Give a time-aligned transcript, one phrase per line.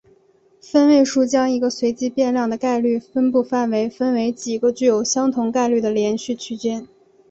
[0.59, 6.87] 分位数将一个随机变量的概率分布范围分为几个具有相同概率的连续区间。